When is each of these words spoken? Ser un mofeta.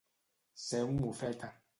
Ser 0.61 0.79
un 0.85 0.97
mofeta. 1.03 1.51